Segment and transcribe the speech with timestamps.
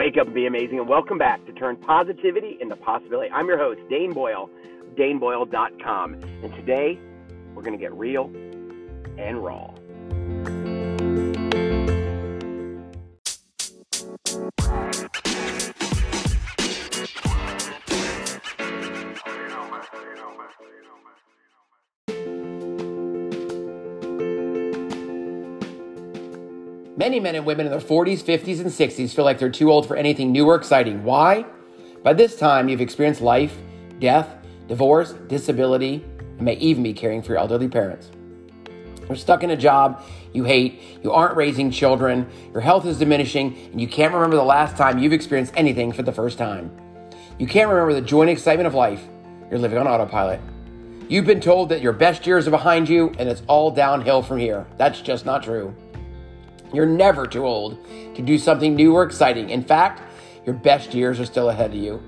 [0.00, 0.78] Wake up and be amazing.
[0.78, 3.30] And welcome back to Turn Positivity into Possibility.
[3.32, 4.48] I'm your host, Dane Boyle,
[4.96, 6.14] daneboyle.com.
[6.14, 6.98] And today,
[7.54, 8.32] we're going to get real
[9.18, 9.74] and raw.
[27.00, 29.88] Many men and women in their 40s, 50s, and 60s feel like they're too old
[29.88, 31.02] for anything new or exciting.
[31.02, 31.46] Why?
[32.02, 33.56] By this time, you've experienced life,
[34.00, 34.28] death,
[34.68, 38.10] divorce, disability, and may even be caring for your elderly parents.
[39.08, 43.56] You're stuck in a job you hate, you aren't raising children, your health is diminishing,
[43.72, 46.70] and you can't remember the last time you've experienced anything for the first time.
[47.38, 49.02] You can't remember the joy and excitement of life.
[49.48, 50.42] You're living on autopilot.
[51.08, 54.36] You've been told that your best years are behind you and it's all downhill from
[54.36, 54.66] here.
[54.76, 55.74] That's just not true.
[56.72, 57.84] You're never too old
[58.14, 59.50] to do something new or exciting.
[59.50, 60.02] In fact,
[60.46, 62.02] your best years are still ahead of you.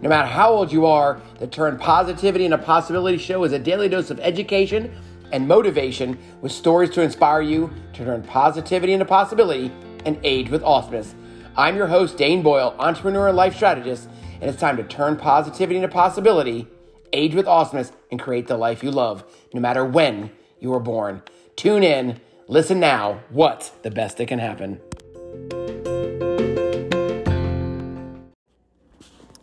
[0.00, 3.88] No matter how old you are, the Turn Positivity into Possibility show is a daily
[3.88, 4.94] dose of education
[5.32, 9.72] and motivation with stories to inspire you to turn positivity into possibility
[10.06, 11.14] and age with awesomeness.
[11.56, 14.08] I'm your host, Dane Boyle, entrepreneur and life strategist,
[14.40, 16.68] and it's time to turn positivity into possibility,
[17.12, 21.22] age with awesomeness, and create the life you love, no matter when you were born.
[21.56, 23.20] Tune in Listen now.
[23.28, 24.80] What's the best that can happen?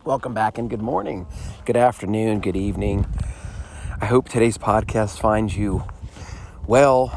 [0.04, 1.28] Welcome back and good morning,
[1.64, 3.06] good afternoon, good evening.
[4.00, 5.84] I hope today's podcast finds you
[6.66, 7.12] well.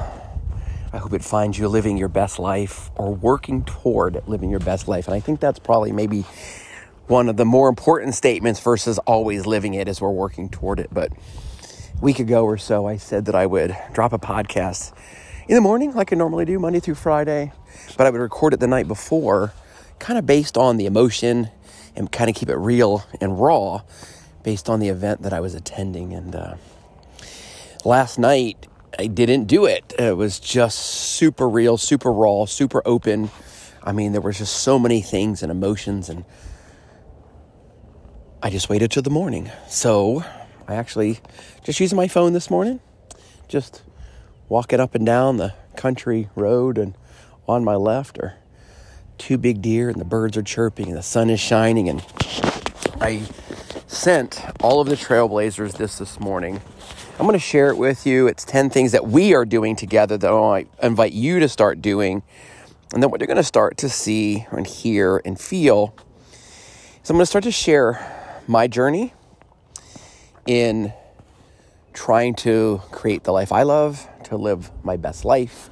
[0.93, 4.87] I hope it finds you living your best life or working toward living your best
[4.87, 5.07] life.
[5.07, 6.23] And I think that's probably maybe
[7.07, 10.89] one of the more important statements versus always living it as we're working toward it.
[10.91, 14.93] But a week ago or so, I said that I would drop a podcast
[15.49, 17.51] in the morning, like I normally do, Monday through Friday.
[17.97, 19.51] But I would record it the night before,
[19.97, 21.49] kind of based on the emotion
[21.95, 23.81] and kind of keep it real and raw
[24.43, 26.13] based on the event that I was attending.
[26.13, 26.55] And uh,
[27.83, 28.67] last night,
[28.99, 29.91] I didn't do it.
[29.97, 33.31] It was just super real, super raw, super open.
[33.83, 36.25] I mean, there was just so many things and emotions, and
[38.43, 39.49] I just waited till the morning.
[39.67, 40.23] So
[40.67, 41.21] I actually
[41.63, 42.81] just using my phone this morning,
[43.47, 43.81] just
[44.49, 46.95] walking up and down the country road and
[47.47, 48.35] on my left are
[49.17, 52.03] two big deer and the birds are chirping and the sun is shining and
[52.99, 53.21] I
[53.87, 56.61] sent all of the trailblazers this this morning.
[57.19, 58.27] I'm going to share it with you.
[58.27, 62.23] It's 10 things that we are doing together that I invite you to start doing.
[62.93, 65.93] And then what you're going to start to see and hear and feel
[67.03, 69.13] is I'm going to start to share my journey
[70.45, 70.93] in
[71.99, 75.69] trying to create the life I love, to live my best life,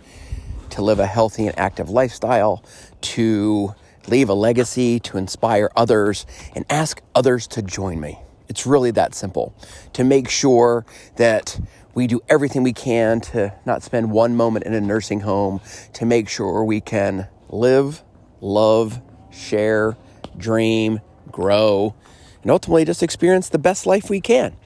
[0.71, 2.65] to live a healthy and active lifestyle,
[2.99, 3.73] to
[4.09, 8.19] leave a legacy, to inspire others, and ask others to join me.
[8.49, 9.55] It's really that simple.
[9.93, 11.61] To make sure that
[11.95, 15.61] we do everything we can to not spend one moment in a nursing home,
[15.94, 18.03] to make sure we can live,
[18.41, 19.01] love,
[19.31, 19.95] share,
[20.38, 20.99] dream,
[21.31, 21.95] grow,
[22.41, 24.57] and ultimately just experience the best life we can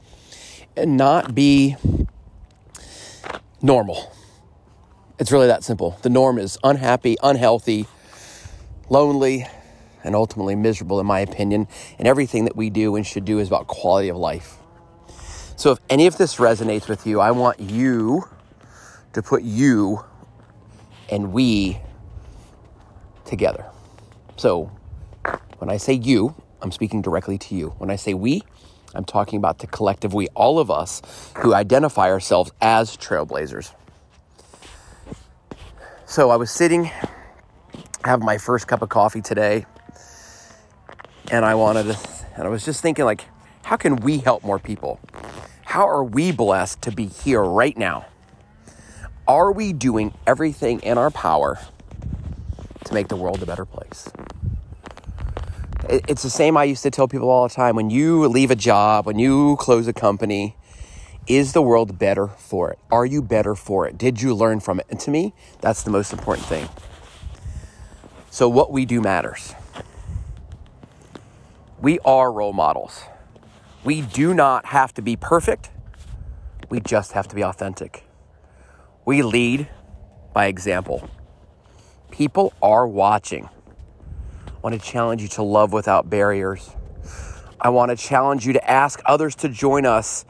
[0.75, 1.75] and not be
[3.61, 4.11] normal.
[5.19, 5.97] It's really that simple.
[6.01, 7.85] The norm is unhappy, unhealthy,
[8.89, 9.45] lonely,
[10.03, 11.67] and ultimately miserable, in my opinion.
[11.99, 14.57] And everything that we do and should do is about quality of life.
[15.55, 18.27] So, if any of this resonates with you, I want you
[19.13, 20.03] to put you
[21.09, 21.79] and we
[23.25, 23.65] together.
[24.37, 24.71] So,
[25.59, 26.33] when I say you,
[26.63, 27.75] I'm speaking directly to you.
[27.77, 28.41] When I say we,
[28.93, 31.01] I'm talking about the collective we, all of us
[31.37, 33.73] who identify ourselves as trailblazers.
[36.05, 36.91] So I was sitting,
[38.03, 39.65] have my first cup of coffee today,
[41.31, 41.97] and I wanted to,
[42.35, 43.25] and I was just thinking, like,
[43.63, 44.99] how can we help more people?
[45.63, 48.07] How are we blessed to be here right now?
[49.27, 51.59] Are we doing everything in our power
[52.83, 54.09] to make the world a better place?
[55.89, 57.75] It's the same I used to tell people all the time.
[57.75, 60.55] When you leave a job, when you close a company,
[61.27, 62.79] is the world better for it?
[62.91, 63.97] Are you better for it?
[63.97, 64.87] Did you learn from it?
[64.89, 66.67] And to me, that's the most important thing.
[68.29, 69.53] So, what we do matters.
[71.79, 73.03] We are role models.
[73.83, 75.71] We do not have to be perfect,
[76.69, 78.03] we just have to be authentic.
[79.03, 79.67] We lead
[80.33, 81.09] by example.
[82.11, 83.49] People are watching.
[84.61, 86.69] I want to challenge you to love without barriers.
[87.59, 90.23] I want to challenge you to ask others to join us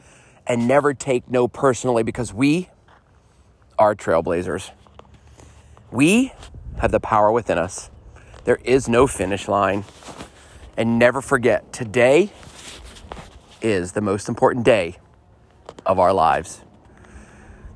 [0.46, 2.70] and never take no personally because we
[3.78, 4.70] are trailblazers.
[5.90, 6.32] We
[6.78, 7.90] have the power within us.
[8.44, 9.84] There is no finish line.
[10.78, 12.32] And never forget, today
[13.60, 14.96] is the most important day
[15.84, 16.62] of our lives.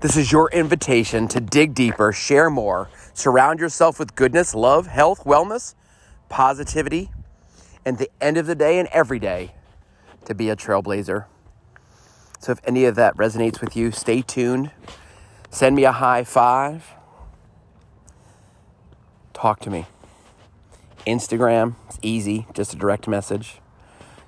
[0.01, 5.25] This is your invitation to dig deeper, share more, surround yourself with goodness, love, health,
[5.25, 5.75] wellness,
[6.29, 7.11] positivity,
[7.85, 9.55] and the end of the day and every day
[10.25, 11.27] to be a trailblazer.
[12.39, 14.71] So if any of that resonates with you, stay tuned.
[15.51, 16.93] Send me a high five.
[19.33, 19.87] Talk to me.
[21.07, 23.59] Instagram, it's easy, just a direct message.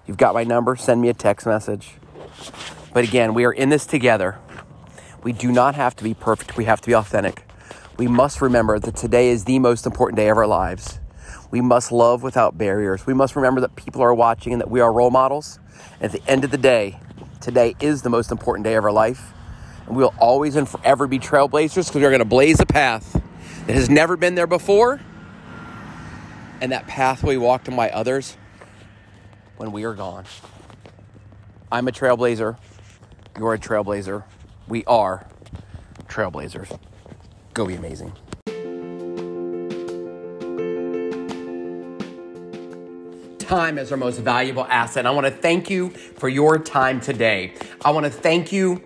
[0.07, 1.95] You've got my number, send me a text message.
[2.95, 4.39] But again, we are in this together.
[5.23, 7.45] We do not have to be perfect, we have to be authentic.
[7.99, 11.01] We must remember that today is the most important day of our lives.
[11.51, 13.07] We must love without barriers.
[13.07, 15.59] We must remember that people are watching and that we are role models.
[16.01, 16.99] And at the end of the day,
[17.41, 19.33] today is the most important day of our life.
[19.87, 22.67] And we will always and forever be trailblazers because we are going to blaze a
[22.67, 23.21] path
[23.67, 25.01] that has never been there before.
[26.61, 28.37] And that path will be walked by others
[29.57, 30.25] when we are gone.
[31.71, 32.59] I'm a trailblazer.
[33.39, 34.25] You're a trailblazer.
[34.67, 35.27] We are
[36.09, 36.79] trailblazers.
[37.55, 38.13] Go be amazing.
[43.49, 45.07] Time is our most valuable asset.
[45.07, 47.55] I want to thank you for your time today.
[47.83, 48.83] I want to thank you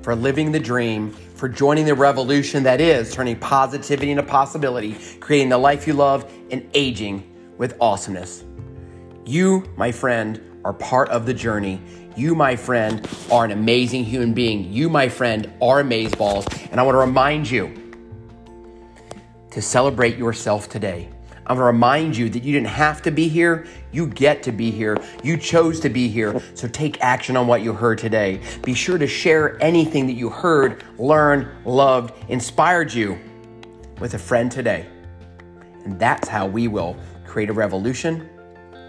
[0.00, 5.50] for living the dream, for joining the revolution that is turning positivity into possibility, creating
[5.50, 8.44] the life you love, and aging with awesomeness.
[9.26, 11.78] You, my friend, are part of the journey.
[12.16, 14.72] You, my friend, are an amazing human being.
[14.72, 16.70] You, my friend, are amazeballs.
[16.70, 17.94] And I want to remind you
[19.50, 21.10] to celebrate yourself today.
[21.46, 23.66] I want to remind you that you didn't have to be here.
[23.92, 24.96] You get to be here.
[25.22, 26.40] You chose to be here.
[26.54, 28.40] So take action on what you heard today.
[28.62, 33.18] Be sure to share anything that you heard, learned, loved, inspired you
[34.00, 34.86] with a friend today.
[35.84, 36.96] And that's how we will
[37.26, 38.26] create a revolution,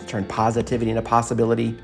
[0.08, 1.78] turn positivity into possibility,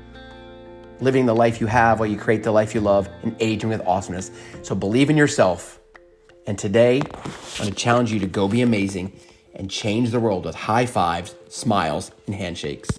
[1.00, 3.82] living the life you have while you create the life you love, and aging with
[3.86, 4.30] awesomeness.
[4.62, 5.80] So believe in yourself.
[6.46, 7.02] And today,
[7.60, 9.12] I'm to challenge you to go be amazing
[9.54, 12.90] and change the world with high fives, smiles, and handshakes.